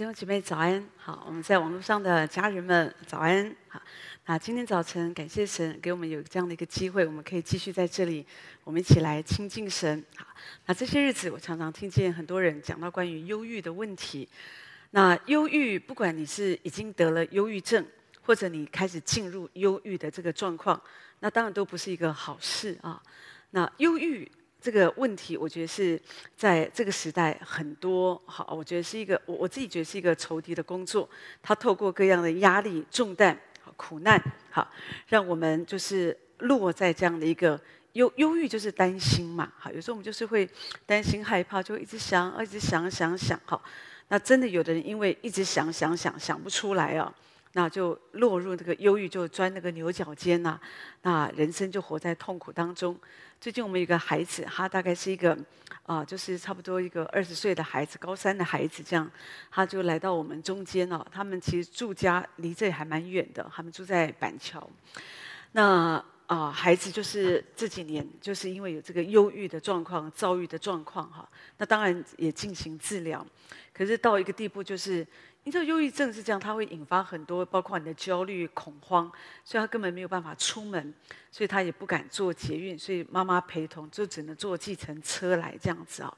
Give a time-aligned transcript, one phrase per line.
[0.00, 3.78] 弟兄姐妹早安，好，我们在网络上的家人们早安，好，
[4.24, 8.26] 那今天早晨感谢神给我们有这样的一个机会，我们可以继续在这里，
[8.64, 10.26] 我们一起来亲近神，好，
[10.64, 14.26] 那这些日子我常常听见很多人讲到关于忧郁的问题，
[14.92, 17.86] 那忧郁不管你是已经得了忧郁症，
[18.22, 20.80] 或者你开始进入忧郁的这个状况，
[21.18, 23.02] 那当然都不是一个好事啊，
[23.50, 24.26] 那忧郁。
[24.60, 26.00] 这个问题，我觉得是
[26.36, 31.08] 在这个时代很多好，我觉得是一个我我自己觉得是一个仇敌的工作。
[31.42, 33.38] 他透过各样的压力、重担、
[33.76, 34.70] 苦难，好，
[35.08, 37.58] 让我们就是落在这样的一个
[37.94, 39.50] 忧忧郁，就是担心嘛。
[39.58, 40.48] 好，有时候我们就是会
[40.84, 43.40] 担心、害怕，就一直想，一直想想想。
[43.46, 43.62] 好，
[44.08, 47.12] 那真的有的人因为一直想想想想不出来啊，
[47.52, 50.58] 那就落入这个忧郁，就钻那个牛角尖呐，
[51.02, 52.96] 那人生就活在痛苦当中。
[53.40, 55.36] 最近我们有一个孩子，他大概是一个，
[55.82, 59.10] 啊、就是差不多一个二十岁的孩子，高三的孩子这样，
[59.50, 61.04] 他就来到我们中间哦。
[61.10, 64.70] 他们其实住家离这里还蛮远的，他们住在板桥。
[65.52, 73.26] 那啊、孩子就是这几年就是因为有这个忧郁的状况、躁郁的状况哈，那当然也进行治疗，
[73.72, 75.04] 可是到一个地步就是。
[75.44, 79.10] 你知道忧郁症是这样，它会引发很多，包括你的焦虑、恐慌，
[79.42, 80.94] 所以他根本没有办法出门，
[81.32, 86.14] 所以他也不敢坐捷运，所以妈妈陪同就只能坐计程车来这样子啊，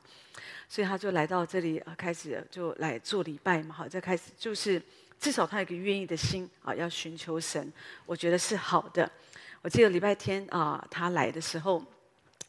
[0.69, 4.83] 所以他就来到这里，开始就来做礼拜嘛，好，再开始就是
[5.21, 7.73] 至少他有一个愿意的心啊，要寻求神，
[8.05, 9.09] 我觉得是好的。
[9.63, 11.81] 我记得礼拜天啊，他来的时候，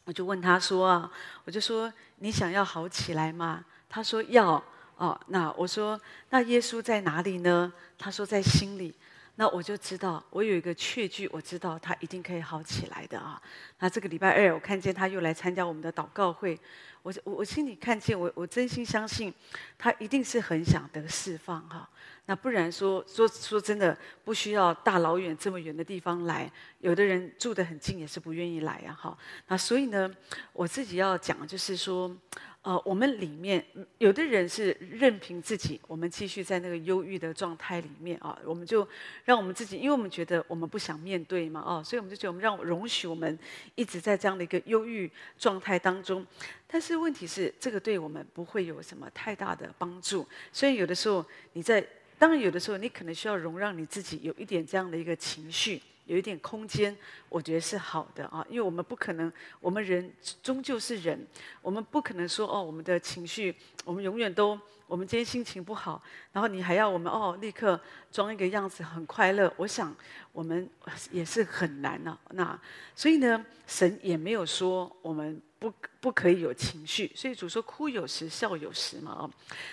[0.04, 1.10] 我就问他说啊，
[1.44, 3.64] 我就说你想要好起来吗？
[3.88, 4.62] 他说要。
[4.96, 6.00] 哦，那我说，
[6.30, 7.72] 那耶稣在哪里呢？
[7.98, 8.94] 他说在心里。
[9.36, 13.40] 那我就知道，我有一个确据，我知道他一定可以好起来的啊。
[13.80, 16.56] 那这个礼拜二，我看见他又来参加我们的祷告会，
[17.02, 19.34] 我我我心里看见，我我真心相信，
[19.76, 21.88] 他一定是很想得释放哈。
[22.26, 29.18] 那不然说说说真的，不需要大老远这么远的地方来，有的人住得很近也是不愿意来啊哈。
[29.48, 30.08] 那所以呢，
[30.52, 32.16] 我自己要讲就是说。
[32.64, 33.62] 呃，我们里面
[33.98, 38.88] 有的人是任凭自己，我们继续在那个忧郁的状态里面啊，我们就
[39.26, 43.38] 让我们自己，因为我们觉得我们不想面对嘛，哦，所以我们就觉得我们让容许我们
[43.74, 46.26] 一直在这样的一个忧郁状态当中。
[46.66, 50.26] 但是问题是，这个对我们不会有什么太大的帮助。
[50.50, 51.86] 所以有的时候你在，
[52.18, 55.82] 当然有的时候你可能需要容让你自己有一点这样的一个情绪。
[56.06, 56.96] 有一点空间，
[57.28, 61.26] 我觉得是好的啊，因为我们不可能，我们人终究是人，
[61.62, 63.54] 我们不可能说哦，我们的情绪，
[63.84, 67.80] 我们永远都，我们今天心情不好，然后你还要我们哦，立刻
[68.12, 69.94] 装一个样子很快乐，我想
[70.32, 70.68] 我们
[71.10, 72.18] 也是很难呢。
[72.30, 72.58] 那
[72.94, 75.40] 所以呢，神也没有说我们。
[75.64, 79.30] 不不可以有情绪，所以主说哭有时笑有时嘛啊，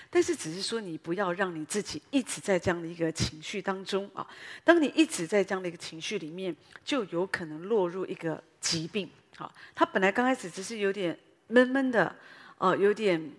[0.09, 4.25] 但是只是说你不要让你自己一直在这样的一个情绪当中啊。
[4.63, 9.53] 当你一直在这样的一个情绪里面，就有可能落入一个疾病啊。
[9.75, 12.16] 他本来刚开始只是有点闷闷的，
[12.58, 13.29] 哦，有点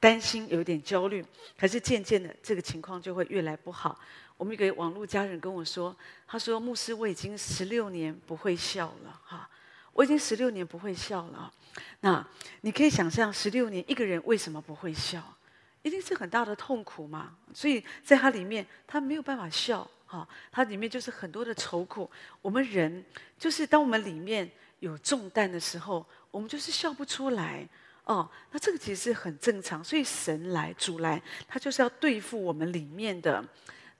[0.00, 1.22] 担心，有点焦虑，
[1.58, 3.98] 可是渐渐的这个情况就会越来不好。
[4.38, 5.94] 我们一个网络家人跟我说，
[6.26, 9.48] 他说牧师，我已经十六年不会笑了哈。
[9.92, 11.50] 我已经十六年不会笑了，
[12.00, 12.26] 那
[12.62, 15.22] 你可以想象，十六年一个人为什么不会笑？
[15.82, 17.36] 一定是很大的痛苦嘛。
[17.54, 22.10] 所以在他里面，他没有办法笑，哈，他里面就是很多的愁苦。
[22.42, 23.04] 我们人
[23.38, 24.50] 就是当我们里面
[24.80, 27.68] 有重担的时候，我们就是笑不出来，
[28.04, 29.82] 哦，那这个其实是很正常。
[29.84, 33.44] 所以神来主来，他就是要对付我们里面的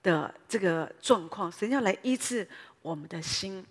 [0.02, 2.48] 的这个状况，神要来医治
[2.82, 3.64] 我们的心。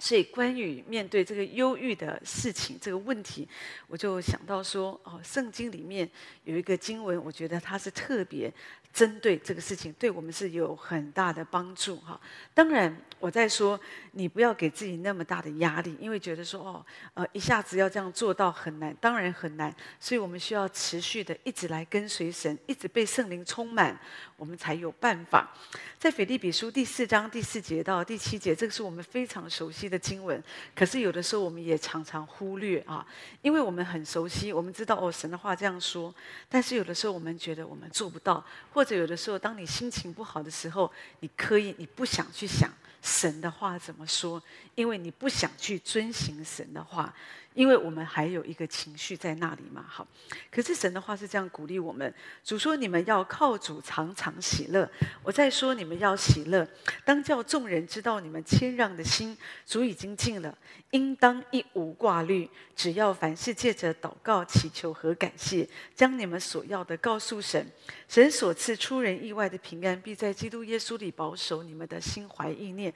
[0.00, 3.46] 所以，关羽面对这个忧郁的事情，这个问题，
[3.86, 6.08] 我就想到说，哦，圣经里面
[6.44, 8.50] 有一个经文，我觉得它是特别
[8.92, 12.20] 针对这个事情，对我们是有很大的帮助哈。
[12.52, 13.78] 当然，我在说
[14.12, 19.74] 你不要给自己那么大的压力，因为觉得说，哦，呃，一下子要这样做到很难，当然很难。
[19.98, 23.98] 所以我们需要持续的一直来跟随神，一直被圣灵充满，
[24.36, 25.52] 我们才有办法。
[25.98, 30.42] 在腓立比书第四章第四节到第七节，这个是我们非常熟悉的经文。
[30.74, 33.06] 可是有的时候我们也常常忽略啊，
[33.42, 36.12] 因为我们很熟悉，我们知道哦，神的话这样说。
[36.48, 38.42] 但是有的时候我们觉得我们做不到，
[38.80, 42.72] 或者有的时候当你心情不好的时候，你刻意你不想去想
[43.02, 44.42] 神的话怎么说，
[44.74, 47.14] 因为你不想去遵行神的话。
[47.54, 49.84] 因为我们还有一个情绪在那里嘛。
[49.88, 50.06] 好，
[50.50, 52.12] 可是神的话是这样鼓励我们：
[52.44, 54.88] 主说你们要靠主常常喜乐。
[55.22, 56.66] 我再说你们要喜乐，
[57.04, 59.36] 当叫众人知道你们谦让的心，
[59.66, 60.56] 主已经尽了。
[60.90, 67.64] 应当一无挂虑，只要凡事借着祷告、祈求和感谢，将你们所要的告诉神。
[68.08, 72.92] 神所赐出人意外的平安，必在基督耶稣里保守你们的心怀意念。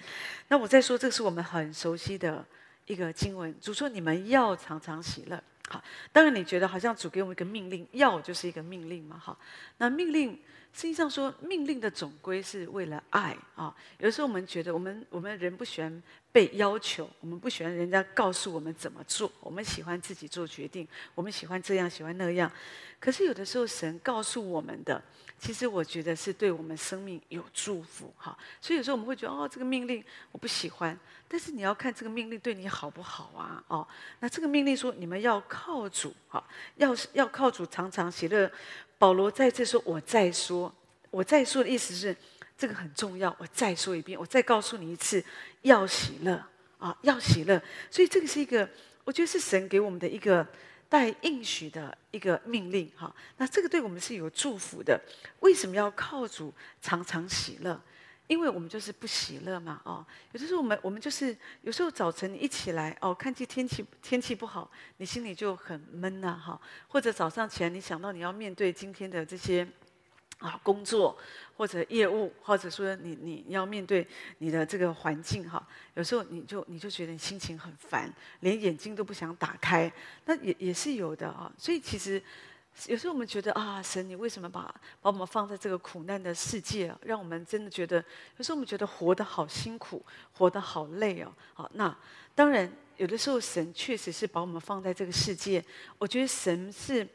[0.48, 2.44] 那我再说，这是我们很熟悉的
[2.86, 3.54] 一个经文。
[3.60, 5.82] 主说：“你们要常常喜乐。”好，
[6.12, 9.18] 当然你觉得好像主给我们一个命令，要就是一个命令嘛。
[9.18, 9.38] 好，
[9.78, 10.32] 那命令
[10.74, 13.74] 实际上说，命令的总归是为了爱啊。
[13.98, 22.52] 有的时候我们觉得，我们我们人不喜欢被要求，我们不喜欢人家告诉我们怎么做，我们喜欢自己做决定，我们喜欢这样，喜欢那样。
[23.00, 25.02] 可是有的时候，神告诉我们的。
[25.38, 30.02] 其实我觉得是对我们生命有祝福哈，所以有时候我们会觉得哦，这个命令
[30.32, 30.98] 我不喜欢，
[31.28, 33.62] 但是你要看这个命令对你好不好啊？
[33.68, 33.86] 哦，
[34.20, 36.42] 那这个命令说你们要靠主哈，
[36.76, 38.50] 要要靠主常常喜乐。
[38.96, 40.72] 保罗在这说，我再说，
[41.10, 42.16] 我再说的意思是
[42.56, 45.22] 这个很重要，我再说一遍，我再告诉你一次，
[45.62, 46.42] 要喜乐
[46.78, 47.60] 啊，要喜乐。
[47.90, 48.66] 所以这个是一个，
[49.04, 50.46] 我觉得是神给我们的一个。
[50.88, 55.00] 带应许的一个命令，哈，那这个对我们是有祝福的。
[55.40, 57.80] 为什么要靠主常常喜乐？
[58.26, 69.66] 因为我们就是不喜乐嘛，哦，有的时候我们我们就是有时候早晨你一起来，哦，看见天气天气不好，你心里就很闷呐，哈，或者早上起来你想到你要面对今天的这些。
[70.38, 71.16] 啊，工作
[71.56, 74.06] 或者业务，或者说你你要面对
[74.38, 79.90] 你的这个环境哈，有时候你就你就觉得你心情很烦，连眼睛都不想打开，
[80.26, 81.50] 那也也是有的啊。
[81.56, 82.22] 所以其实
[82.88, 84.62] 有时候我们觉得啊，神你为什么把
[85.00, 88.04] 把我们放在这个苦难的世界，让我们真的觉得
[88.36, 91.32] 有时候我们觉得活得好辛苦，活得好累哦。
[91.54, 91.96] 好，那
[92.34, 95.64] 当然有的时候神确实是把我们放在这个世界，
[95.98, 97.08] 我觉得神是。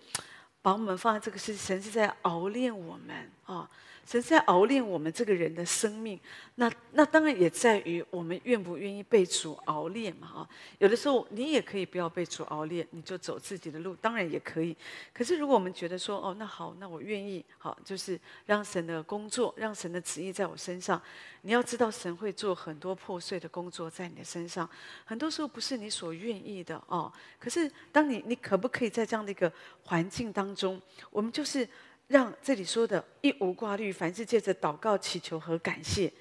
[0.61, 3.69] 把我们放在这个世界，神是在熬炼我们啊。
[4.09, 6.19] 神在熬炼我们这个人的生命，
[6.55, 10.49] 那那当然也在于我们愿不愿意被主熬炼嘛啊！
[10.79, 14.75] 有的时候你也可以不要被主熬炼，你就走自己的路，当然也可以。
[15.13, 20.99] 可是如果我们觉得说哦，那好，那我愿意好，就是让神的工作，让神的旨意在我身上。
[21.43, 24.67] 你要知道，神会做很多破碎的工作在你的身上，
[25.05, 27.13] 很多时候不是你所愿意的哦。
[27.37, 29.53] 可是当你你可不可以在这样的一个
[29.83, 31.69] 环境当中，我们就是。
[32.09, 36.11] 让这里说的一无挂虑，凡是借着祷告、祈求和感谢，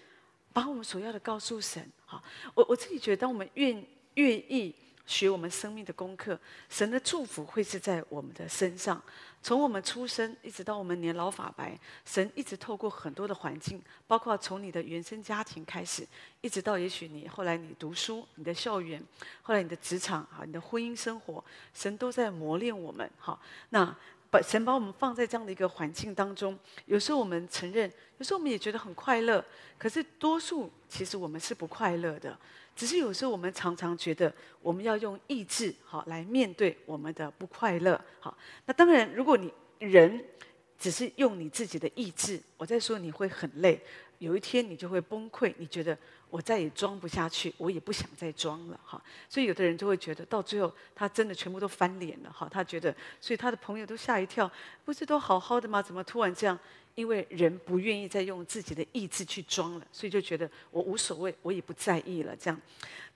[0.53, 1.83] 把我们所要的告诉神。
[2.05, 2.23] 好，
[2.55, 3.83] 我我自己觉得，当我们愿
[4.15, 4.75] 愿意
[5.07, 6.39] 学我们生命的功课，
[6.69, 9.03] 神的祝福会是在我们的身上。
[9.43, 16.07] 从我们出生一直到我们年老发白，神一直透过很多的环境，包括从你的原生家庭开始，
[16.43, 19.03] 一直到也许你后来你读书、你的校园，
[19.41, 21.43] 后来你的职场啊、你的婚姻生活，
[21.73, 23.11] 神都在磨练我们。
[23.17, 23.41] 好，
[23.71, 23.97] 那。
[24.31, 29.45] 把神把我们放在这样的一个环境当中，有时候我们承认，有时候我们也觉得很快乐。
[29.79, 32.37] 可是多数其实我们是不快乐的，
[32.77, 37.99] 只是有时候我们常常觉得我们要用意志好来面对我们的不快乐。
[38.21, 38.37] 好，
[38.67, 40.25] 那当然，如果你人
[40.79, 43.81] 只是用你自己的意志，我在说你会很累，
[44.19, 45.97] 有一天你就会崩溃，你觉得。
[46.31, 49.03] 我再也装不下去，我也不想再装了哈。
[49.29, 52.49] 所以有的人就会觉得，到最后他真的全部都翻脸了哈。
[52.51, 54.51] 他觉得，所以他的朋友都吓一跳，
[54.85, 55.83] 不是都好好的吗？
[55.83, 56.59] 怎么突然这样？
[56.95, 62.61] 因为人不愿意再用自己的意志去装了，所以就觉得我无所谓，我也不在意了这样。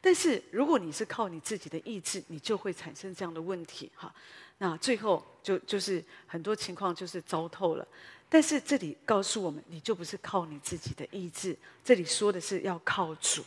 [0.00, 4.14] 但是如果你是靠你自己的意志，你就会产生这样的问题哈。
[4.62, 7.84] 那最后就就是很多情况就是糟透了。
[8.28, 11.56] 但是这里告诉我们，你就不是靠你自己的意志。
[11.82, 13.42] 这里说的是要靠主。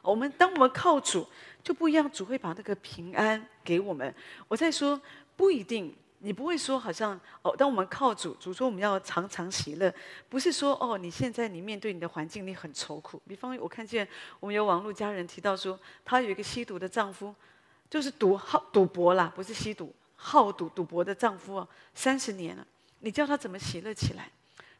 [0.00, 1.26] 我们当我们靠主，
[1.60, 2.08] 就不一样。
[2.12, 4.14] 主会把那个平安给我们。
[4.46, 4.98] 我在说
[5.36, 7.52] 不一定，你不会说好像哦。
[7.58, 9.92] 当我们靠主，主说我们要常常喜乐，
[10.28, 10.96] 不是说哦。
[10.96, 13.20] 你现在你面对你的环境，你很愁苦。
[13.26, 14.06] 比方我看见
[14.38, 17.34] 我们有网络家人提到说，她有一个吸毒的丈夫，
[17.90, 22.66] 就是赌好赌博啦，不是吸毒，好赌赌博的丈夫啊，三十年了。
[22.98, 24.30] 你叫他怎么喜乐起来？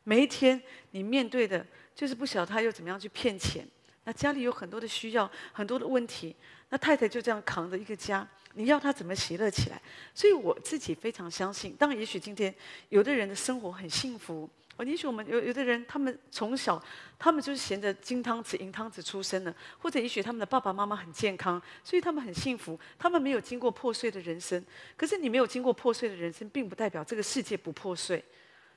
[0.04, 3.66] 每一天你面对的就是不晓得他又怎么样去骗钱。
[4.04, 6.36] 那家里有很多的需要，很多的问题。
[6.68, 9.80] 那太太就这样扛着一个家，你要他怎么喜乐起来？
[10.14, 11.74] 所以我自己非常相信。
[11.76, 12.54] 当然，也许今天
[12.90, 14.48] 有的人的生活很幸福。
[14.84, 16.82] 也许我们有有的人，他们从小
[17.18, 22.78] 他们就是衔着金汤匙、银汤匙出生的，或者也许他们的爸爸妈妈很健康，所以他们很幸福。
[22.98, 24.64] 他们没有经过破碎的人生，
[24.96, 28.24] 可是你没有经过破碎的人生，并不代表这个世界不破碎。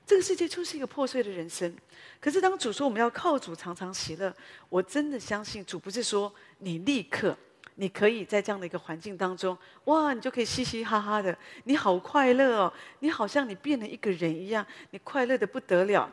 [0.06, 1.74] 这个世界就是一个破碎的人生。
[2.20, 4.34] 可是当主说我们要靠主常常喜乐，
[4.68, 7.34] 我真的相信主不是说你立刻
[7.76, 16.10] 你可以在这样的一个环境当中，哇，你就可以嘻嘻哈哈的，你好快乐哦，你好像你变了一个人一样，你快乐的不得了。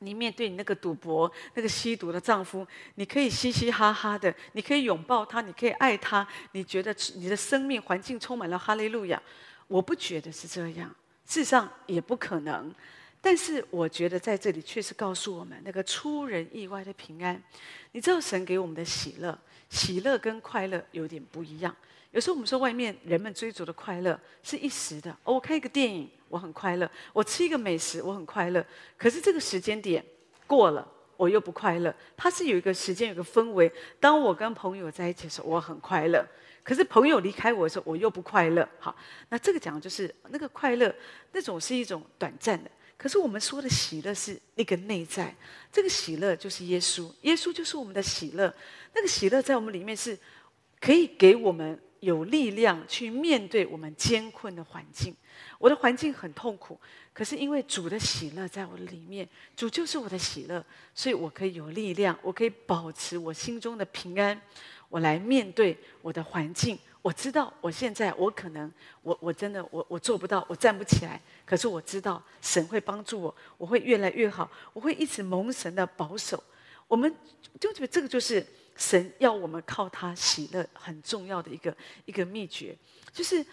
[0.00, 9.22] 你面对你那个赌博、那个吸毒的丈夫，你可以嘻嘻哈哈的，你可以拥抱他，你可以爱他，你觉得你的生命环境充满了哈利路亚。
[9.66, 10.94] 我不觉得是这样，
[11.24, 12.74] 事实上也不可能。
[13.20, 17.42] 但是我觉得在这里确实告诉我们，那个出人意外的平安。
[17.92, 19.38] 你知道神给我们的喜乐，
[19.74, 21.74] 喜乐跟快乐有点不一样。
[22.12, 26.08] 有时候我们说外面人们追逐的快乐是一时的，哦，我看一个电影。
[26.30, 28.64] 我很快乐，我吃一个美食，我很快乐。
[28.98, 30.04] 可是这个时间点
[30.48, 30.84] 过了，
[31.16, 31.94] 我又不快乐。
[32.16, 33.72] 它是有一个时间，有个氛围。
[34.00, 36.26] 当我跟朋友在一起的时候，我很快乐。
[36.64, 38.68] 可是朋友离开我的时候，我又不快乐。
[38.80, 38.96] 好，
[39.28, 40.92] 那这个讲的就是那个快乐，
[41.30, 42.68] 那种是一种短暂的。
[43.04, 45.36] 可是我们说的喜乐是那个内在，
[45.70, 48.50] 这个喜乐就是耶稣，耶稣就是我们的喜乐。
[48.94, 50.18] 那个喜乐在我们里面是
[50.80, 55.14] 可以给我们有力量去面对我们艰困的环境。
[55.58, 56.80] 我的环境很痛苦，
[57.12, 64.40] 可是因为主的喜乐在我的里面，主就是我的喜乐，所以我可以有力量，我可以保持我心中的平安，
[64.88, 66.78] 我来面对我的环境。
[67.04, 76.42] 我知道我现在我可能我我真的我我做不到，我站不起来，可是我知道神会帮助我，我会越来越好，我会一直蒙神的保守。
[76.88, 77.14] 我们
[77.60, 82.74] 就觉得这个就是神要我们靠他喜乐很重要的一个一个秘诀，
[83.12, 83.44] 就是。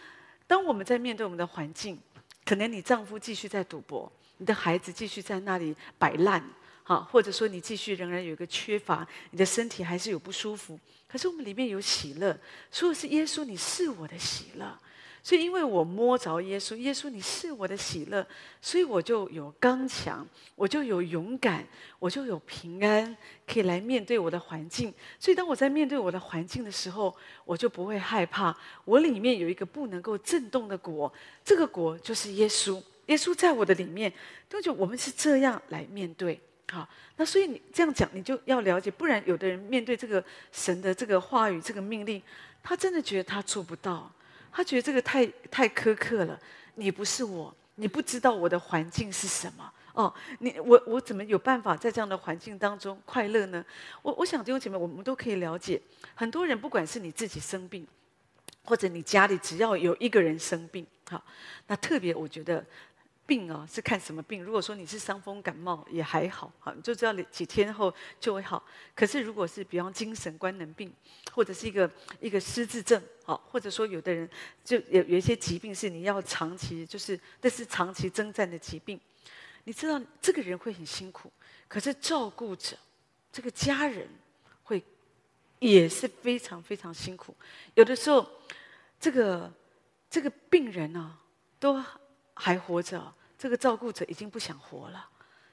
[0.48, 1.98] 当我们在面对我们的环境，
[2.43, 6.43] 可能你丈夫继续在赌博，你的孩子继续在那里摆烂，
[6.83, 12.38] 好，或者说你继续仍然有一个缺乏，你的身体还是有不舒服，可是我们里面有喜乐，
[12.71, 14.77] 说的是耶稣，你是我的喜乐。
[15.23, 18.25] 所以，因为我摸着耶稣，耶稣你是我的喜乐，
[18.59, 21.63] 所以我就有刚强，我就有勇敢，
[22.00, 24.91] 我就有平安，可以来面对我的环境。
[25.19, 28.57] 所以，当我在面对我的环境的时候，我就不会害怕。
[28.83, 31.13] 我里面有一个不能够震动的国，
[31.45, 32.81] 这个国就是耶稣。
[33.05, 34.11] 耶稣在我的里面，
[34.63, 36.41] 就我们是这样来面对。
[36.72, 36.88] 好，
[37.18, 40.24] 那所以你这样讲，你就要了解，不然有的人面对这个
[40.54, 42.24] 神的这个话语、这个命令，
[42.63, 44.10] 他真的觉得他做不到。
[44.54, 46.40] 他觉得这个太太苛刻了，
[46.75, 53.66] 你不是我，你不知道我的环境是什么哦，你我我怎么有办法在这样的环境当中快乐呢？
[54.01, 55.82] 我我想弟兄姐妹，我们都可以了解，
[56.16, 57.86] 很多人不管是你自己生病，
[58.63, 61.22] 或者你家里只要有一个人生病，好，
[61.68, 62.66] 那特别我觉得。
[63.31, 64.43] 病啊，是看什么病？
[64.43, 68.61] 如果说你是伤风感冒，也还好，哈，你就知道几天后就会好。
[68.93, 70.93] 可是如果是比方精神官能病，
[71.31, 74.29] 或者是一个一个失智症，好，或者说有的人
[74.65, 79.00] 就有有一些疾病是你要长期，就是这是长期征战的疾病。
[79.63, 81.31] 你知道这个人会很辛苦，
[81.69, 82.75] 可是照顾者
[83.31, 84.09] 这个家人
[84.63, 84.83] 会
[85.59, 87.33] 也是非常非常辛苦。
[87.75, 88.29] 有的时候，
[89.00, 89.50] 这个
[90.09, 91.17] 这个病人啊，
[91.61, 91.81] 都
[92.33, 93.01] 还活着。
[93.41, 95.03] 这个照顾者已经不想活了，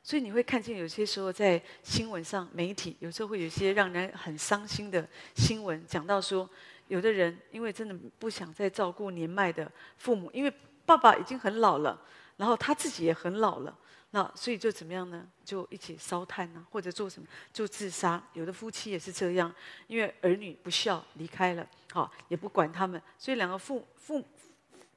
[0.02, 6.46] 所以你会看见有些时候在新闻上，媒体有时候会有一些让人很伤心的新闻，讲到说，
[6.88, 10.52] 有的人因为真的不想再照顾年迈的父母，因为
[10.84, 11.98] 爸爸已经很老了，
[12.36, 13.74] 然后他自己也很老了，
[14.10, 15.26] 那所以就怎么样呢？
[15.42, 18.22] 就一起烧炭呢，或者做什么就自杀。
[18.34, 19.50] 有的夫妻也是这样，
[19.86, 24.22] 因为儿女不孝离开了，好也不管他们，所以两个父父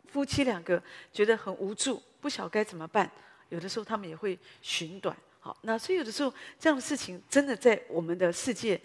[0.09, 0.83] 夫妻两个
[1.13, 2.03] 觉得很无助。
[2.21, 3.09] 不晓该怎么办，
[3.49, 5.15] 有的时候他们也会寻短。
[5.39, 8.79] 好，那所以有的时候这样的事情真的在我们的世界，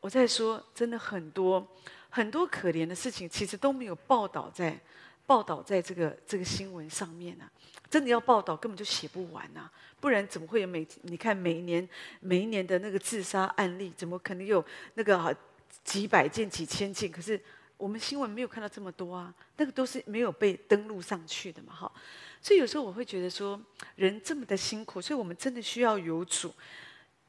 [0.00, 1.64] 我在说真的很多
[2.08, 4.80] 很多可怜的事情，其实都没有报道在
[5.26, 7.44] 报道在这个这个新闻上面呢、
[7.90, 11.86] 真的要报道，根本就写不完呐、不然怎么会有每你看每一年
[12.20, 14.64] 每一年的那个自杀案例，怎么可能有
[14.94, 15.30] 那个好
[15.84, 17.12] 几百件几千件？
[17.12, 17.38] 可是
[17.78, 21.90] 我们新闻没有看到这么多啊，那个都是没有被登录上去的嘛，哈。
[22.42, 23.58] 所以有时候我会觉得说，
[23.96, 26.52] 人这么的辛苦，所以我们真的需要有主。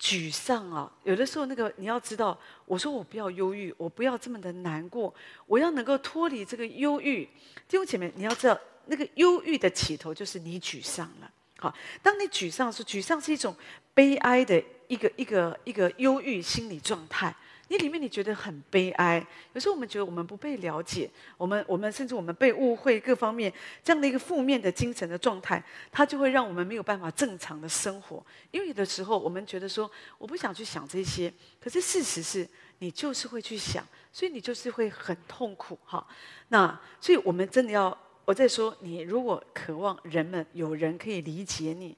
[0.01, 5.13] 沮丧啊，有的时候那个你要知道，我说我不要忧郁，我不要这么的难过，
[5.46, 7.25] 我要能够脱离这个忧郁。
[7.68, 11.29] 弟兄姐妹，你要知道，那个忧郁的起头就是你沮丧了。
[11.58, 13.53] 好，当你沮丧的时候，沮丧是一种
[13.94, 17.36] 悲哀的一个一个一个忧郁心理状态。
[17.69, 23.51] 你里面你觉得很悲哀，有时候我们觉得我们不被了解，我们我们甚至我们被误会，各方面
[23.83, 28.25] 这样的一个负面的精神的状态，它就会让我们没有办法正常的生活。
[28.51, 32.47] 因为有的时候我们觉得说，我不想去想这些，可是事实是
[32.79, 36.05] 你就是会去想，所以你就是会很痛苦哈。
[36.47, 41.95] 那所以我们真的要，我在说，你如果渴望人们有人可以理解你，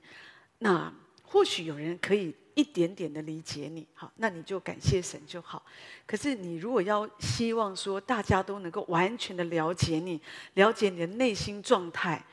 [0.60, 0.94] 那。
[1.24, 5.64] 或许有人可以一点点的理解你，好，那你就感谢神就好。
[6.06, 10.20] 可是你如果要希望说大家都能够完全的了解你，
[10.56, 12.24] 了解你的内心状态，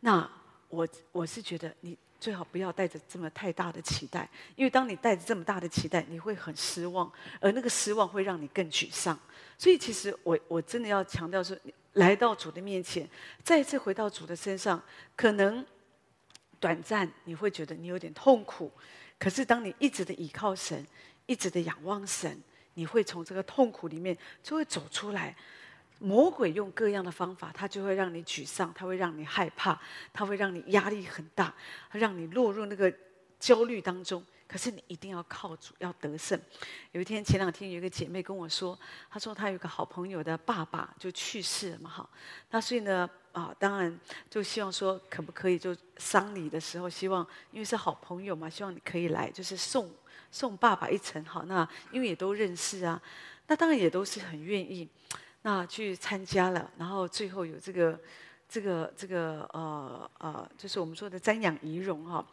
[0.00, 0.28] 那
[0.68, 7.10] 我我是觉得你最好不要带着这么太大的期待，因为当你带着这么大的期待，你会很失望，
[7.40, 9.18] 而那个失望会让你更沮丧。
[9.58, 11.56] 所以其实我我真的要强调说，
[11.94, 13.08] 来到主的面前，
[13.42, 14.82] 再次回到主的身上，
[15.16, 15.64] 可能。
[16.62, 18.70] 短暂你会觉得你有点痛苦，
[19.22, 20.84] 可是当你一直的倚靠神，
[21.26, 22.42] 一直的仰望神，
[22.74, 25.36] 你会从这个痛苦里面就会走出来。
[26.00, 29.80] 魔鬼用各样的方法，他就会让你沮丧，他会让你害怕，
[30.12, 31.54] 他会让你压力很大，
[31.92, 32.92] 让你落入那个
[33.38, 34.20] 焦虑当中。
[34.48, 36.36] 可是你一定要靠主，要得胜。
[36.90, 38.76] 有一天，前两天有一个姐妹跟我说，
[39.08, 42.10] 她说她有个好朋友的爸爸就去世了嘛，哈，
[42.50, 49.90] 那所以呢，啊，当然就希望说，可不可以就丧礼的时候，希望因为是好朋友嘛，希望你可以来，就是送
[50.30, 53.00] 送爸爸一程，好，那因为也都认识啊，
[53.46, 54.88] 那当然也都是很愿意，
[55.42, 57.98] 那去参加了，然后最后有这个
[58.48, 62.24] 这个这个呃呃，就是我们说的瞻仰仪容哈。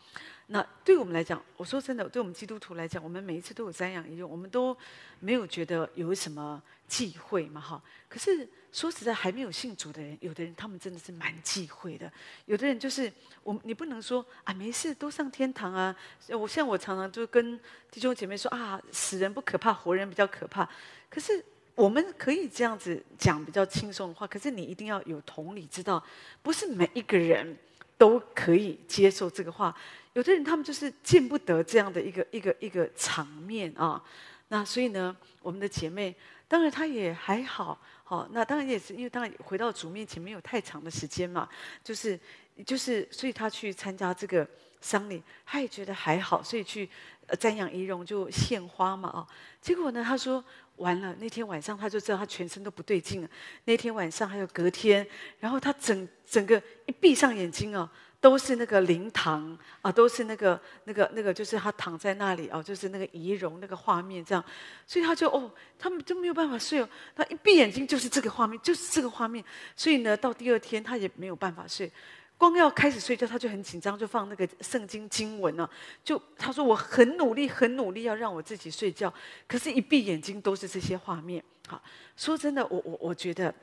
[0.51, 4.75] 那对我们来讲，我说真的，对我们基督徒来讲，我们每一次都有瞻仰仪容，我们都
[5.19, 7.81] 没有觉得有什么忌讳嘛，哈。
[8.07, 12.11] 可是说实在，还没有信主的人，有的人他们真的是蛮忌讳的。
[12.45, 13.11] 有的人就是
[13.43, 15.95] 我，你不能说啊，没事，都上天堂啊。
[16.29, 17.59] 我像我常常就跟
[17.89, 20.69] 弟兄姐妹说啊，死人不可怕，活人比较可怕。
[21.09, 26.03] 可是我们可以这样子讲比较轻松的话，可是你一定要有同理，知道
[26.43, 27.57] 不是每一个人
[27.97, 29.75] 都可以接受这个话。
[30.13, 34.03] 有的人他们就是见不得这样的一个一个一个场面啊，
[34.49, 36.15] 那所以呢，我们的姐妹
[36.47, 41.47] 当然她也还好，好，那当然也是因为当然回到主面前没有太长的时间嘛，
[41.83, 42.19] 就是
[42.65, 44.47] 就是所以他去参加这个
[44.81, 46.89] 丧礼，他也觉得还好，所以去
[47.37, 49.27] 瞻仰仪容就献花嘛啊，
[49.61, 50.43] 结果呢，他说
[50.77, 53.29] 完了那天晚上他就知道他全身都不对劲了，
[53.65, 55.07] 那天晚上还有隔天，
[55.39, 57.87] 然后他整整个一闭上眼睛哦。
[58.21, 64.43] 都是那个灵堂啊，都是那个那个那个，就是他躺在那里哦，就是那个仪容那个画面这样，
[64.85, 66.89] 所以他就哦，他们就没有办法睡哦。
[67.15, 69.43] 他一闭眼睛就是这个画面，就是这个画面，
[69.75, 71.89] 所以呢，到第二天他也没有办法睡，
[72.37, 75.69] 光要开始睡觉他就很紧张，就放那个圣经经文啊，
[76.03, 79.13] 就他说我很努力很努力要让我自己睡觉，
[79.47, 81.41] 可是一闭眼睛都是这些画面。
[81.67, 81.81] 好，
[82.17, 83.53] 说真的，我我我觉得。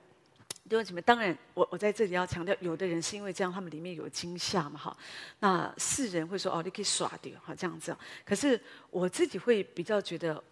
[0.69, 4.97] 弟兄姐妹，当然，我我在这里要强调，有的人是因为这样，他们里面有惊吓嘛，哈。
[5.39, 7.97] 那世人会说，哦，你可以耍掉，哈，这样子。
[8.25, 10.43] 可是我自己会比较觉得，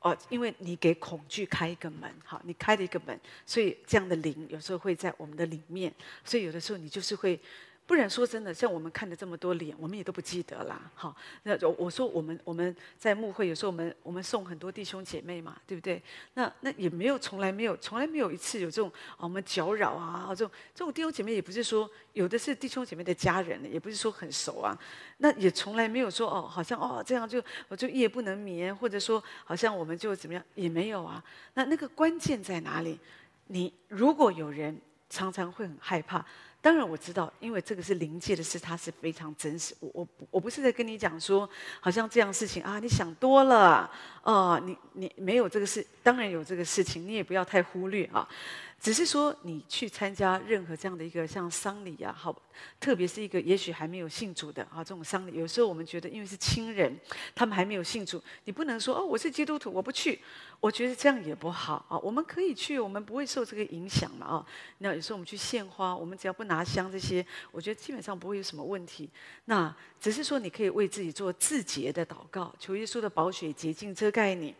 [0.00, 5.92] 哦，因为你给恐惧开一个门，哈，你开了一个门，所以这样的灵有时候会在我们的里面，
[6.24, 7.40] 所以有的时候你就是会。
[7.86, 10.90] 不然说真的，像我们看了这么多脸，我们也都不记得啦。
[10.94, 16.02] 好，那我说我们我们在牧会，有时候我们我们送很多弟兄姐妹嘛，对不对？
[16.32, 24.78] 那那也没有从来没有从来没有一次有这种我们搅扰啊，这种这种弟兄姐妹也不是说有的是弟兄姐妹的家人，也不是说很熟啊。
[25.18, 31.22] 那也从来没有说哦，好像哦这样就我就夜不能眠，或者说好像我们就怎么样也没有啊。
[31.52, 32.98] 那那个关键在哪里？
[33.48, 36.24] 你如果有人常常会很害怕。
[36.64, 39.74] 当然我知道，因为这个是灵界的事，它是非常真实。
[39.80, 41.46] 我我我不是在跟你讲说，
[41.78, 43.90] 好像这样事情啊，你想多了
[44.22, 48.26] 哦，你你没有这个事，当然有这个事情，你也不要太忽略啊。
[48.80, 52.34] 只是说，你去参加任何这样的一个像丧礼呀，好，
[52.80, 56.98] 特别是一个也许还没有信主的啊，这种丧礼，有时候我们觉得，因为是亲人，
[57.34, 60.18] 他们还没有信主，你不能说哦，我是基督徒，我不去。
[60.64, 61.98] 我觉得这样也不好啊。
[61.98, 64.46] 我们可以去，我们不会受这个影响嘛啊。
[64.78, 69.10] 那有时候我们去献花，我们只要不拿香这些，我觉得基本上不会有什么问题。
[69.44, 74.54] 那只是说，你可以为自己做自洁的祷告，求耶稣的宝血洁净遮盖你。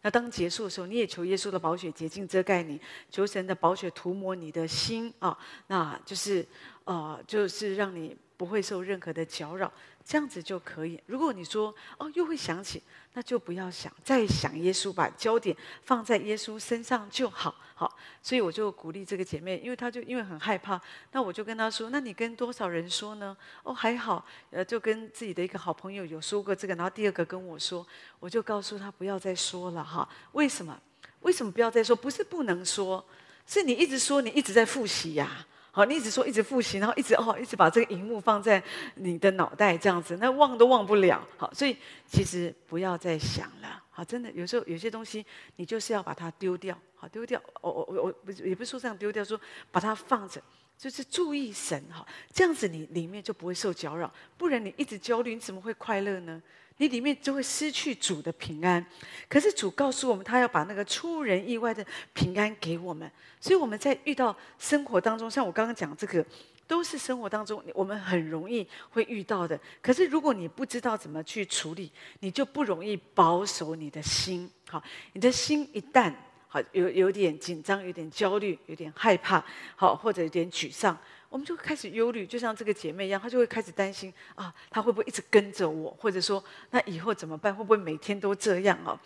[0.00, 6.46] 那当结束的时候，你也求耶稣的宝血洁净遮盖你，求神的宝血涂抹你的心啊，那就是，
[6.84, 9.70] 呃，就是让你不会受任何的搅扰。
[10.04, 11.00] 这样子就可以。
[11.06, 12.82] 如果你说哦，又会想起，
[13.14, 17.54] 那就不要想，再想耶稣，把焦点放在耶稣身上就好。
[17.74, 20.78] 好，所以我就鼓励这个姐妹，因为她就因为很害怕，
[21.12, 23.34] 那我就跟她说：那你跟多少人说呢？
[23.62, 27.86] 哦，还好，呃，就跟自己的一个好朋友有说过这个，然后第二个跟我说，
[28.18, 30.08] 我就告诉她不要再说了哈。
[30.32, 30.78] 为什么？
[31.20, 31.96] 为什么不要再说？
[31.96, 33.02] 不是不能说，
[33.46, 35.46] 是你一直说，你一直在复习呀。
[35.72, 38.62] 好，你一直说，一直复习，然后一直哦，一直把这个荧幕放在
[38.96, 41.24] 你的脑袋这样子，那忘都忘不了。
[41.36, 43.82] 好，所以其实不要再想了。
[43.90, 45.24] 好，真的有时候有些东西
[45.56, 46.76] 你就是要把它丢掉。
[46.96, 47.40] 好，丢掉。
[47.60, 50.42] 我我我我不也不是说这样丢掉，说把它放着，
[50.76, 54.12] 就是注意神哈，这样子你里面就不会受搅扰。
[54.36, 56.42] 不然你一直焦虑，你怎么会快乐呢？
[56.80, 58.84] 你里面就会失去主的平安。
[59.28, 63.10] 可是主告诉我们，他要把那个出人意外的平安给我们。
[63.38, 66.24] 所以我们在遇到生活当中，像我刚刚讲这个，
[66.66, 69.60] 都是生活当中我们很容易会遇到的。
[69.82, 74.50] 可是如果你不知道怎么去处理，你就不容易保守你的心。
[74.66, 76.10] 好，你的心一旦
[76.48, 79.44] 好有有点紧张，有点焦虑，有点害怕，
[79.76, 80.98] 好或者有点沮丧。
[81.30, 85.96] 我们就开始忧虑，就像这个姐妹一样，她就会开始担心啊，她会不会一直跟着我？
[85.98, 87.54] 或者说，那以后怎么办？
[87.54, 89.00] 会不会每天都这样啊？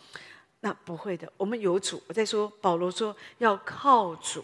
[0.60, 2.02] 那不会的，我们有主。
[2.08, 4.42] 我在说，保罗说要靠主，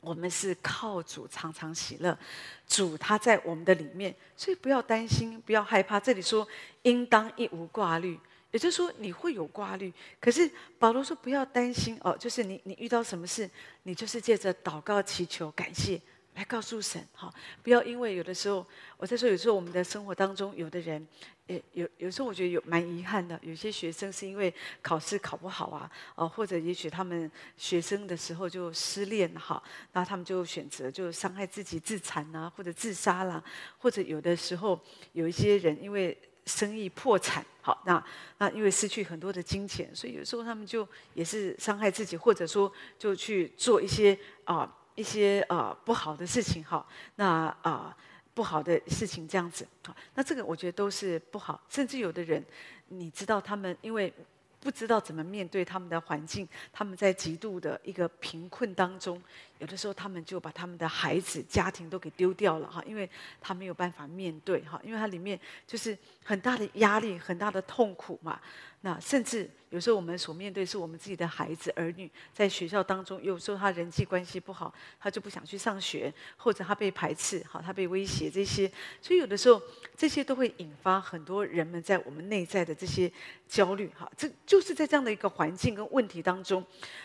[0.00, 2.18] 我们是靠主常常喜乐，
[2.66, 6.00] 主他在我们的里面，所以不要担心，不要害怕。
[6.00, 6.48] 这里说
[6.84, 8.18] 应当一无挂虑，
[8.50, 13.50] 也就是说你会有挂虑，可是保罗说不要担心哦，就是你你遇到什么事，
[13.82, 16.00] 你就是借着祷告祈求感谢。
[16.34, 18.66] 来告诉神，哈，不要因为有的时候，
[18.96, 21.06] 我在说，有时候我们的生活当中，有的人，
[21.46, 33.42] 也有有时候我觉得有蛮遗憾的，有些学生是因为考试考不好啊，哦，或者也许他们学生的时候就失恋哈，那他们就选择就伤害自己自残啊，或者自杀啦，
[33.78, 34.78] 或者有的时候
[35.12, 38.04] 有一些人因为生意破产，好，那
[38.38, 44.78] 那因为失去很多的金钱，所以有时候他们就也是伤害自己，或者说就去做一些啊。
[44.94, 46.84] 一些啊、不好的事情哈，
[47.16, 47.96] 那啊、
[48.32, 49.66] 不好的事情这样子，
[50.14, 52.44] 那这个我觉得都是不好，甚至有的人，
[52.88, 54.12] 你知道他们因为
[54.60, 59.22] 不知道怎么面对他们的环境，他们在极度的一个贫困当中，
[59.64, 63.08] 有的时候他们就把他们的孩子、家庭都给丢掉了哈，因为
[63.40, 68.38] 他没有办法面对哈，因为它里面就是很大的压力、很大的痛苦嘛。
[68.82, 79.58] 那甚至有时候我们所面对是我们自己的孩子儿女在学校当中，有时候他人际关系不好，他就不想去上学，或者他被排斥，好，他被威胁这些，所以有的时候
[79.96, 83.10] 这些都会引发很多人们在我们内在的这些
[83.48, 86.62] 焦虑，哈，这就是在这样的一个环境跟问题当中，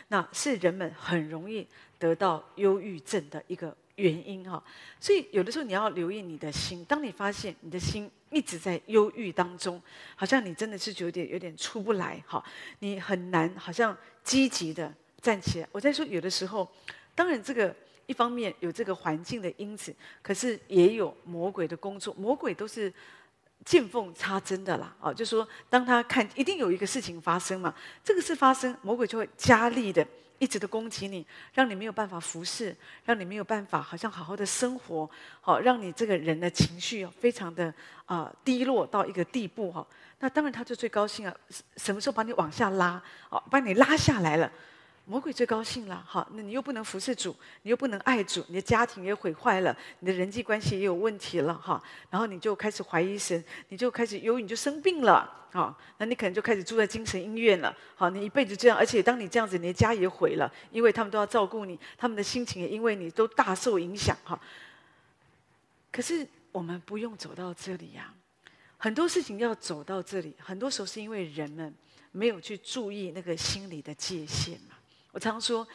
[0.10, 1.66] 那是人们很容易
[2.00, 3.76] 得到忧郁症的一个。
[4.00, 4.64] 原因哈，
[4.98, 6.86] 所以有的时候你要留意你的心。
[6.86, 9.82] 当你发现你的心一直在忧郁当中，
[10.16, 12.42] 好像你真的是有点有点出不来哈，
[12.80, 15.68] 你很难好像积极的站起来。
[15.74, 16.66] 我在说有的时候，
[17.14, 22.14] 当然这个一方面有这个环境的因子，可是也有魔鬼的工作。
[22.14, 22.90] 魔鬼都是
[23.66, 30.08] 见缝插针的啦，啊，就说当他看一定有一个事情发生嘛，这个事发生，魔鬼就会加力的。
[30.40, 32.76] 一直的攻击你，让你没有办法服侍，
[33.06, 35.10] 让你没有办法好像好好的生活，
[35.42, 37.74] 好让你这个人的情绪非常的
[38.06, 39.86] 啊、低落到一个地步哈。
[40.20, 41.36] 那当然他就最高兴啊，
[41.78, 44.52] 什么时候把你往下拉，哦，把你拉下来了。
[45.10, 64.40] 魔鬼最高兴了，好，那你又不能服侍主，你又不能爱主，你的家庭也毁坏了，你的人际关系也有问题了，哈，然后你就开始怀疑神，你就开始忧郁，你就生病了，好，那你可能就开始住在精神医院了，好，你一辈子这样，而且当你这样子，你的家也毁了，因为他们都要照顾你，他们的心情也因为你都大受影响，哈。
[65.92, 68.14] 可是我们不用走到这里呀，
[68.78, 71.74] 很多事情要走到这里，很多时候是因为人们
[72.12, 74.76] 没有去注意那个心理的界限嘛。
[75.12, 75.68] 我常说，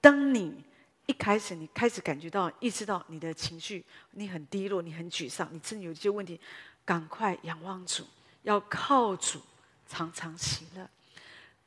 [0.00, 0.64] 当你
[1.06, 6.40] 一开始，你开始感觉到、意识到你的情绪，你很低落，你很沮丧，你真的有一些问题，
[6.84, 8.04] 赶快仰望主，
[8.42, 9.40] 要靠主
[9.86, 10.88] 常常喜乐，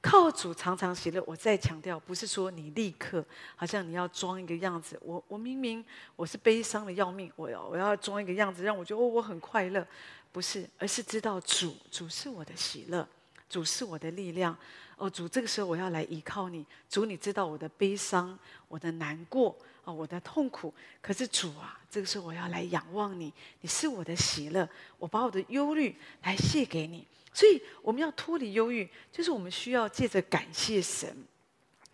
[0.02, 1.24] 靠主常常喜乐。
[1.28, 3.24] 我再强调，不是说你立刻
[3.56, 5.84] 好像你要装一个样子，我我明明
[6.16, 9.86] 我是悲伤的要命，我要我要装一个样子，让我觉得哦我很快乐，
[10.32, 13.08] 不是，而是知道主主是我的喜乐，
[13.50, 14.58] 主是我的力量。
[15.02, 16.64] 哦，主，这个时候我要来依靠你。
[16.88, 18.38] 主，你知道我的悲伤，
[18.68, 20.72] 我的难过，哦，我的痛苦。
[21.02, 27.04] 可是主啊，这个时候我要来仰望你，你是我的喜乐，我把我的忧虑来卸给你。
[27.34, 31.12] 所以我们要脱离忧郁，就是我们需要借着感谢神。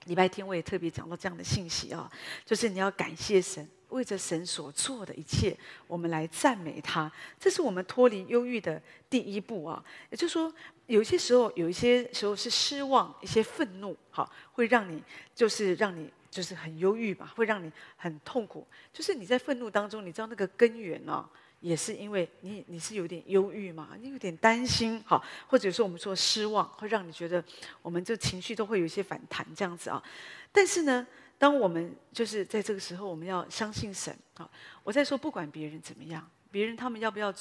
[0.04, 2.12] 礼拜天我也特别讲到这样的信息啊，
[2.46, 3.66] 就是你要感谢神。
[3.90, 9.82] 为着神所做的一切，我们来赞美他，这是我们脱离忧郁的第一步啊。
[10.10, 10.54] 也就是说，
[10.88, 15.02] 有些时候，有一些时候是失望，一些愤怒，哈，会让你
[15.36, 18.66] 就是让你就是很忧郁嘛，会让你很痛苦。
[18.92, 21.30] 就是你在愤怒当中，你知道那个根源呢，
[21.62, 27.44] 也是因为你你是有点忧郁嘛，你有点担心，哈，或者说我们说失望，会让你觉得
[27.82, 30.04] 我们这情绪都会有一些反弹这样子啊。
[30.52, 31.06] 但是呢。
[31.40, 34.50] 当我们就是在这个时候，我们要相信神啊！
[34.84, 37.32] 我在说，不管别人怎么样，别人他们要不要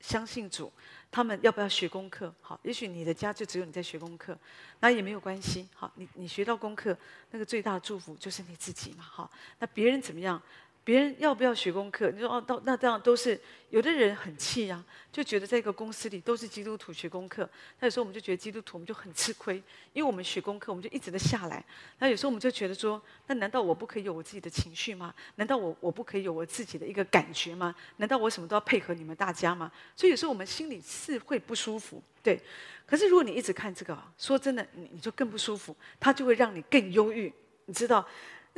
[0.00, 0.72] 相信主，
[1.10, 2.32] 他们要不要学功课？
[2.40, 4.38] 好，也许你的家就只有你在学功课，
[4.80, 5.66] 那也没有关系。
[5.74, 6.96] 好，你你学到功课，
[7.30, 9.02] 那个最大的祝福就是你自己嘛。
[9.02, 10.40] 好，那别人怎么样？
[10.88, 12.10] 别人要不要学功课？
[12.12, 17.46] 你说哦，到那这样都是有的人很气啊，就觉得在一个公司里都是基督徒学功课。
[17.78, 19.56] 那有时候我们就觉得基督徒我们就很吃亏，
[19.92, 21.62] 因为我们学功课我们就一直的下来。
[21.98, 25.14] 那有时候我们就觉得说，那难道我不可以有我自己的情绪吗？
[25.34, 27.74] 难道我我不可以有我自己的一个感觉吗？
[27.98, 29.70] 难道我什么都要配合你们大家吗？
[29.94, 32.40] 所以有时候我们心里是会不舒服，对。
[32.86, 37.30] 可是如果你一直看这个，说真的，你你就更不舒服，它就会让你更忧郁，
[37.66, 38.08] 你知道。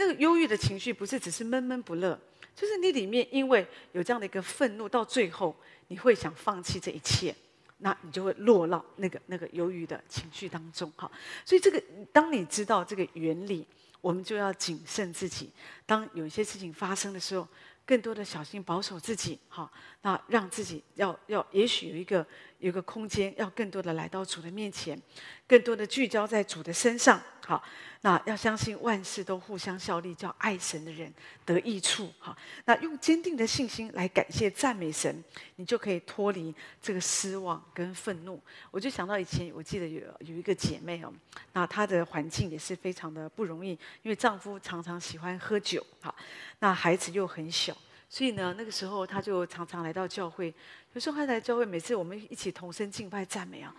[0.00, 2.18] 那个忧郁的情绪不是只是闷闷不乐，
[2.56, 5.54] 就是你里面因为有这样的一个愤怒，到最后
[5.88, 7.36] 你会想放弃这一切，
[7.80, 11.10] 那你就会落到那个那个忧郁的情绪当中哈。
[11.44, 11.82] 所以这个
[12.14, 13.66] 当你知道这个原理，
[14.00, 15.50] 我们就要谨慎自己。
[15.84, 17.46] 当有一些事情发生的时候，
[17.84, 19.70] 更多的小心保守自己哈。
[20.00, 22.26] 那让自己要要也许有一个
[22.60, 25.00] 有个空间，要更多的来到主的面前，
[25.46, 27.62] 更多的聚焦在主的身上好。
[28.02, 31.12] 那要相信万事都互相效力，叫爱神的人
[31.44, 32.10] 得益处。
[32.18, 35.22] 哈，那用坚定的信心来感谢赞美神，
[35.56, 38.40] 你就可以脱离这个失望跟愤怒。
[38.70, 41.12] 我就想到以前，我记得有有一个姐妹哦，
[41.52, 46.14] 那她的环境也是非常的不容易，因为丈夫常常喜欢喝酒，哈，
[46.60, 47.76] 那孩子又很小，
[48.10, 50.52] 所以呢，那个时候她就常常来到教会。
[50.92, 53.72] 有时候她来教会，每次我们一起同声敬拜赞美啊，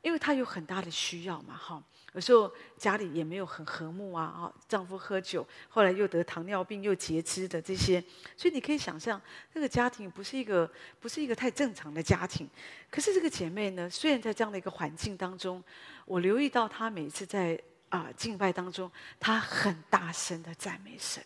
[0.00, 1.80] 因为她有很大的需要嘛，哈。
[2.14, 8.02] 有时候家里也没有很和睦啊，啊，丈夫喝酒，后来又得糖尿病又截肢的这些，
[8.36, 9.20] 所以你可以想象，
[9.52, 10.70] 那个家庭不是一个
[11.00, 12.48] 不是一个太正常的家庭。
[12.88, 15.62] 可是这个姐妹呢，虽然在这样的一个环境当中，
[16.06, 21.20] 我留意到她每次在啊敬拜当中，她很大声的赞美神。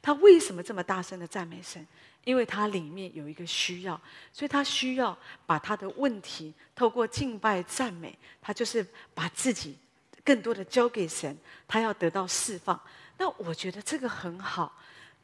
[0.00, 1.86] 他为什么这么大声的赞美神？
[2.24, 4.00] 因为他里面有一个需要，
[4.32, 9.76] 所以他需要把他的问题透过敬拜赞美，他就是把自己。
[10.24, 12.80] 更多的交给神，他要得到释放。
[13.18, 14.72] 那我觉得这个很好。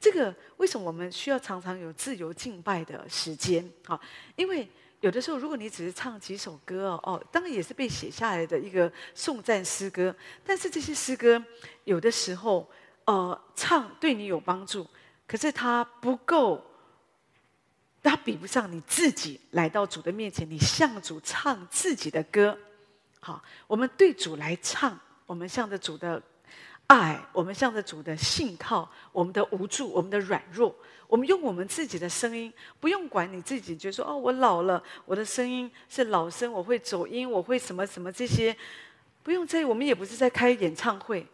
[0.00, 3.64] 这个为什么我们需要常常有自由敬拜的时间？
[3.86, 4.00] 啊，
[4.34, 4.68] 因为
[4.98, 10.12] 有的时候，如果你只是唱几首歌，哦，当然也是被写下来的一个颂赞诗歌。
[10.44, 11.40] 但是这些诗歌
[11.84, 12.68] 有的时候，
[13.08, 14.86] 呃，唱对你有帮助，
[15.26, 16.62] 可是它不够，
[18.02, 22.58] 它比不上你自己来到主的面前，你向主唱自己的歌。
[23.18, 26.22] 好，我们对主来唱，我们向着主的
[26.88, 30.74] 爱，我们向着主的信靠，我们的无助，我们的软弱，
[31.06, 38.54] 我们用我们自己的声音，不用管你自己，觉得说哦，我老了，我的声音是老声，我会走音，我会什么什么这些，
[39.22, 39.64] 不用在意。
[39.64, 41.26] 我们也不是在开演唱会。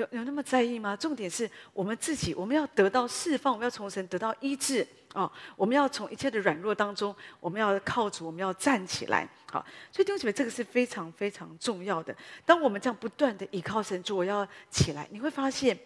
[0.00, 0.96] 有有那么在意吗？
[0.96, 9.28] 重点是我们自己，我们要得到释放，我们要从神得到医治啊、我们要从一切的软弱当中，我们要靠主，我们要站起来。
[9.50, 9.58] 好，
[9.90, 12.14] 所以弟兄姐妹，这个是非常非常重要的。
[12.46, 15.76] 当我们这样不断的依靠神主，我要起来，你会发现，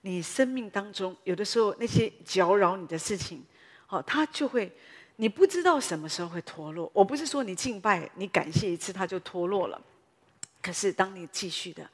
[0.00, 3.44] 你生命当中有的时候那些搅扰你的事情，
[3.86, 4.70] 好，它就会，
[5.16, 6.90] 你不知道什么时候会脱落。
[6.92, 9.80] 我不是说你敬拜，你感谢一次，它就脱落了。
[10.60, 11.88] 可是当你继续的，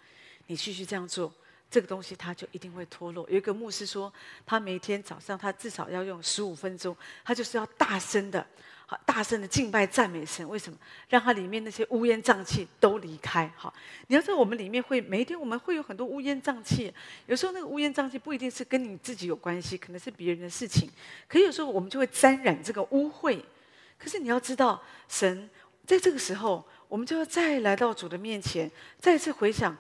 [0.47, 1.31] 你继续这样做。
[1.71, 3.25] 这个东西它就一定会脱落。
[3.31, 4.13] 有一个牧师说，
[4.45, 8.45] 他每天早上他至少要用十五分钟，他就是要大声的、
[8.87, 10.47] 好大声的敬拜赞美神。
[10.49, 10.77] 为什么？
[11.09, 13.49] 让他里面那些乌烟瘴气都离开。
[13.57, 13.73] 好，
[14.09, 16.93] 你要知道我们里面会每一天我们会有很多乌烟瘴气。
[17.27, 20.91] 有时候那个乌烟瘴气不一定是跟你自己有关系，可能是别人的事情。
[21.29, 23.41] 可有时候我们就会沾染这个污秽。
[23.97, 25.49] 可是你要知道，神
[25.87, 29.77] 在这个时候，我们就要再来到主的面前，再次回想。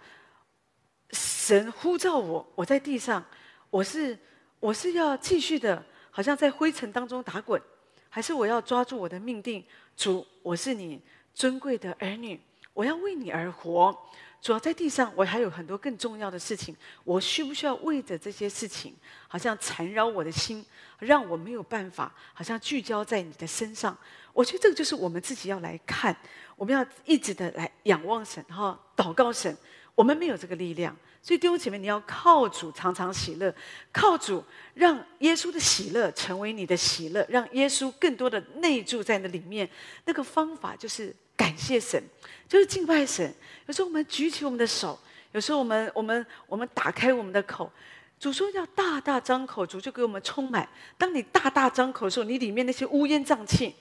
[1.13, 3.25] 神呼召我，我在地上，
[3.71, 4.19] 我是
[4.59, 7.61] 我是要继续的，好像在灰尘当中打滚，
[8.09, 9.65] 还是我要抓住我的命定？
[9.97, 11.01] 主，我是你
[11.35, 12.41] 尊贵的儿女，
[12.73, 13.97] 我要为你而活。
[14.41, 18.97] 主要在地上，我还有很多更重要的事情，我需不需要为着这些事情，
[19.29, 20.65] 好像缠绕我的心，
[20.99, 23.95] 让我没有办法，好像聚焦在你的身上？
[24.33, 26.17] 我觉得这个就是我们自己要来看，
[26.57, 29.55] 我们要一直的来仰望神，哈祷告神。
[30.01, 33.55] 我们没有这个力量，所以弟兄姐妹，你要靠主常常喜乐，
[33.93, 39.69] 靠主让耶稣的喜乐成为你的喜乐，让耶稣更多的内住在那里面。
[40.07, 42.03] 那个方法就是感谢神，
[42.49, 43.31] 就是敬拜神。
[43.67, 44.99] 有时候我们举起我们的手，
[45.33, 47.71] 有时候我们我们我们打开我们的口，
[48.19, 50.67] 主说要大大张口，主就给我们充满。
[50.97, 53.75] 当你大大张口的时候，你里面那些乌烟瘴气，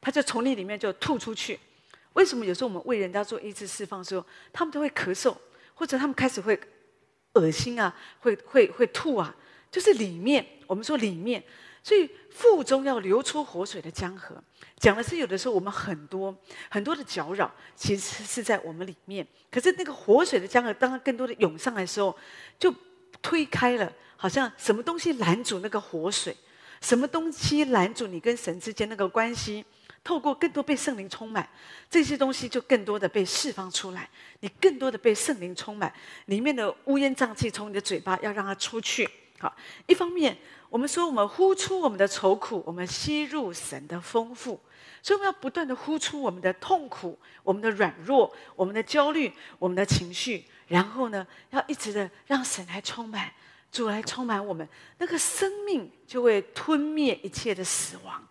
[0.00, 1.60] 它就从你里面就吐出去。
[2.14, 5.32] 为什么有时候我们为人家做医治释放的时候，他们都会咳嗽？
[5.80, 6.60] 或者他们开始会
[7.32, 9.34] 恶心啊，会会会吐啊，
[9.70, 11.42] 就是里面我们说里面，
[11.82, 14.36] 所以腹中要流出活水的江河。
[14.76, 16.36] 讲的是有的时候我们很多
[16.68, 19.26] 很多的搅扰，其实是在我们里面。
[19.50, 22.14] 可是那个活水的江河，当它更多的涌上来的时候，
[22.58, 22.74] 就
[23.22, 26.36] 推开了，好像什么东西拦住那个活水。
[26.82, 29.64] 什么东西拦住你跟神之间那个关系？
[30.02, 31.48] 透过更多被圣灵充满，
[31.88, 34.08] 这些东西就更多的被释放出来。
[34.40, 35.92] 你更多的被圣灵充满，
[36.26, 39.08] 里面的乌烟瘴气从你的嘴巴要让它出去。
[39.38, 39.54] 好，
[39.86, 40.36] 一方面
[40.68, 44.60] 我们说我们呼出我们的愁苦，我们吸入神的丰富，
[45.02, 53.32] 所以我们要不断的呼出我们的痛苦、我们的软弱、我们的焦虑、我们的情绪，然后呢，要一直的让神来充满，
[53.72, 58.26] 主来充满我们，那个生命就会吞灭一切的死亡。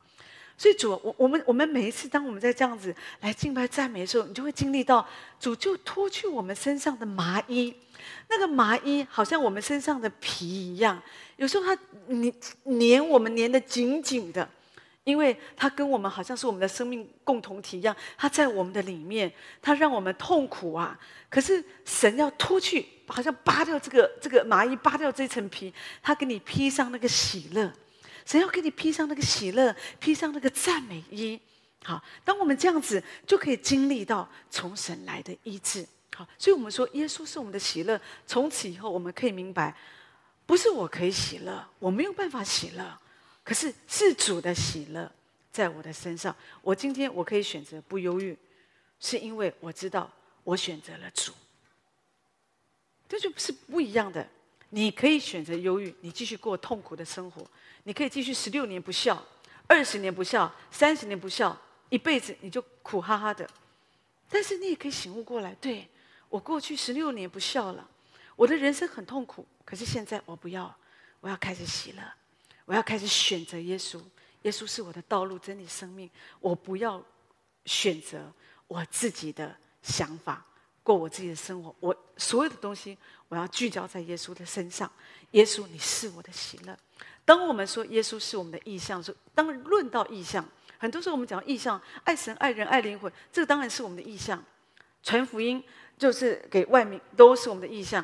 [0.60, 5.08] 所以主，我我们我们每一次当我们在这样子来敬拜赞美的时候，你就会经历到
[5.40, 7.74] 主就脱去我们身上的麻衣，
[8.28, 11.02] 那个麻衣好像我们身上的皮一样，
[11.38, 14.50] 有时候它黏黏我们黏得紧紧的，
[15.06, 21.00] 因为它跟我们好像是我们的生命共同体一样，它在我们的里面，它让我们痛苦啊。
[21.30, 27.72] 可是神要脱去，好像扒掉这个这个麻衣，扒掉这层皮，他给你披上那个喜乐。
[28.30, 31.40] 神要给你披上那个喜乐，披上那个赞美衣。
[31.84, 35.84] 好，当我们这样子，就可以经历到从神来的医治。
[36.16, 38.00] 好，所以我们说，耶稣是我们的喜乐。
[38.28, 39.76] 从此以后，我们可以明白，
[40.46, 43.02] 不是我可以喜乐，我没有办法喜乐，
[43.44, 45.12] 可是是主的喜乐
[45.52, 46.36] 在我的身上。
[46.62, 48.38] 我今天我可以选择不忧郁，
[49.00, 50.08] 是因为我知道
[50.44, 51.34] 我选择了主。
[53.08, 54.30] 这就是不一样的。
[54.70, 57.44] 你可以选择忧郁，你继续过痛苦的生活。
[57.90, 59.20] 你可以继续十六年不孝，
[59.66, 63.50] 二十年不孝，三十年不孝，一辈子你就苦哈哈的。
[64.30, 65.90] 但是你也可以醒悟过来，对，
[66.30, 67.90] 我过去十六年不孝了，
[68.36, 69.44] 我的人生很痛苦。
[69.66, 70.72] 可是现在我不要，
[71.20, 72.04] 我要开始喜乐，
[72.66, 74.00] 我要开始选择耶稣。
[74.44, 76.08] 耶稣是我的道路、真理、生命。
[76.40, 77.04] 我不要
[77.66, 78.32] 选择
[78.68, 80.46] 我自己的想法，
[80.84, 81.76] 过我自己的生活。
[81.80, 82.96] 我所有的东西，
[83.30, 84.92] 我要聚焦在耶稣的身上。
[85.32, 86.78] 耶稣，你是我的喜乐。
[87.30, 90.44] 当我们说耶稣是我们的意象，说当论到意象，
[90.80, 94.44] 很多时候我们讲意象，爱神、爱人、爱灵魂，这个当然是我们的意象。
[95.04, 95.64] 传福音
[95.96, 98.04] 就是给万民，都是我们的意象。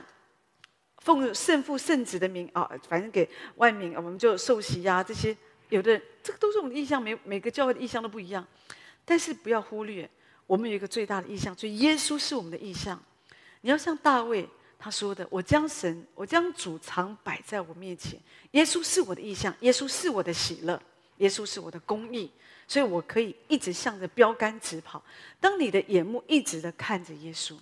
[1.00, 5.36] 奉圣父、圣子的名啊，反正给万民，我们就受洗呀、这些
[5.70, 7.02] 有的人这个都是我们的意象。
[7.02, 8.46] 每每个教会的意象都不一样，
[9.04, 10.08] 但是不要忽略，
[10.46, 13.04] 我们有一个最大的意象，所以耶稣是我们的意象。
[13.62, 14.48] 你要像大卫。
[14.78, 18.20] 他说的：“我将神，我将主常摆在我面前。
[18.52, 20.80] 耶稣是我的意象，耶稣是我的喜乐，
[21.18, 22.30] 耶稣是我的公义，
[22.68, 25.04] 所以我可以一直向着标杆直跑。
[25.40, 27.58] 当你的眼目一直的看着耶稣，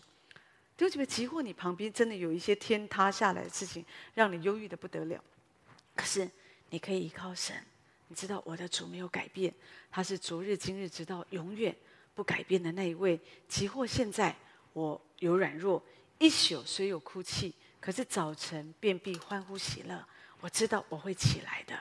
[0.76, 5.24] 就觉得即或你旁边真的有一些天塌下来的事情，让你忧郁的不得了，
[5.96, 6.30] 可是
[6.72, 7.56] 你可以依靠神。
[8.10, 9.54] 你知道我的主没有改变，
[9.90, 11.74] 他是昨日、今日，直到永远
[12.14, 13.18] 不改变的那一位。
[13.48, 14.36] 即或现在
[14.74, 15.82] 我有软弱。”
[16.24, 20.02] 一宿虽有哭泣，可是早晨便必欢呼喜乐。
[20.40, 21.78] 我知道我会起来的。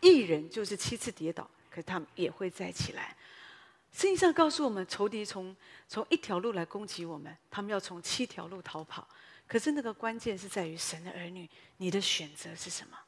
[0.00, 3.16] 一人就是七次跌倒，可是他们也会再起来。
[3.92, 5.54] 圣经上告诉我们，仇敌从
[5.88, 9.06] 从一条路来攻击我们，他们要从七条路逃跑。
[9.46, 12.98] 可是那个关键是在于神的儿女，你的选择是什么？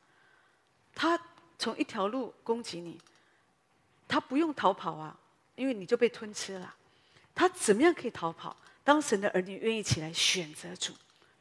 [0.94, 1.20] 他
[1.58, 2.96] 从一条路攻击你，
[4.06, 5.18] 他不用逃跑啊，
[5.56, 6.76] 因为你就被吞吃了。
[7.34, 8.56] 他怎么样可以逃跑？
[8.86, 10.92] 当神的儿女愿意起来选择主，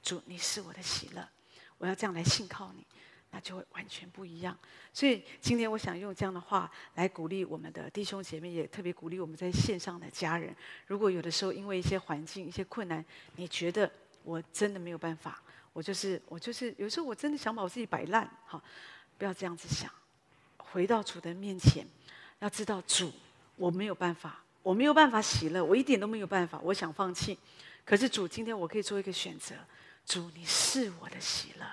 [0.01, 1.29] 主，你是我的喜乐，
[1.77, 2.83] 我要这样来信靠你，
[3.29, 4.57] 那就会完全不一样。
[4.91, 10.55] 所以今天我想用这样的话来鼓励我们的弟兄姐妹，也特别鼓励我们在线上的家人。
[10.87, 13.05] 如果有的时候因为一些环境、一些困难，
[13.35, 13.91] 你觉得
[14.23, 15.39] 我真的没有办法，
[15.71, 18.59] 我就是我就是有时候我真的想把我自己摆烂，好，
[19.19, 19.87] 不要这样子想，
[20.57, 21.85] 回到主的面前，
[22.39, 23.13] 要知道主，
[23.55, 24.41] 我没有办法。
[24.65, 26.59] 我没有办法喜乐，我一点都没有办法。
[26.63, 27.37] 我想放弃，
[27.85, 29.53] 可是主，今天我可以做一个选择。
[30.07, 31.65] 主，你是我的喜乐，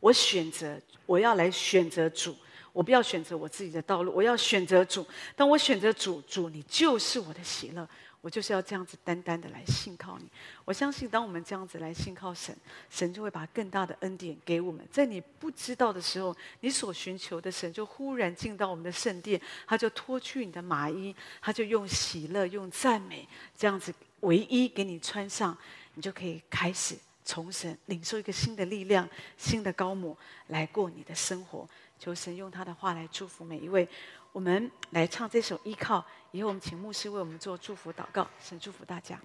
[0.00, 2.34] 我选择，我要来选择主，
[2.72, 5.06] 我不要选择我自己的道路，我要选择主。
[5.36, 7.88] 当我选择主，主，你就是我的喜乐。
[8.22, 10.28] 我就是要这样子单单的来信靠你。
[10.64, 12.54] 我相信，当我们这样子来信靠神，
[12.90, 14.86] 神就会把更大的恩典给我们。
[14.90, 25.56] 在你不知道的时候，你所寻求的神就忽然进到我们的圣殿，他就脱去你的麻衣，他就用喜乐、用赞美这样子唯一给你穿上，
[25.94, 30.14] 你就可以开始从神领受一个新的力量、新的高模
[30.48, 31.66] 来过你的生活。
[31.98, 33.88] 求神用他的话来祝福每一位。
[34.32, 35.98] 我们来唱这首《依靠》，
[36.30, 39.20] 以后我们请牧师为我们做祝福祷告，神祝福大家。